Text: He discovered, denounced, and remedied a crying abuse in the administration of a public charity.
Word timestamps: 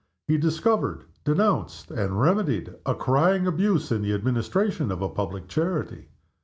He 0.27 0.39
discovered, 0.39 1.03
denounced, 1.23 1.91
and 1.91 2.19
remedied 2.19 2.73
a 2.87 2.95
crying 2.95 3.45
abuse 3.45 3.91
in 3.91 4.01
the 4.01 4.13
administration 4.13 4.91
of 4.91 5.03
a 5.03 5.09
public 5.09 5.47
charity. 5.47 6.09